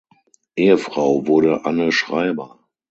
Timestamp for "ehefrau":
0.55-1.27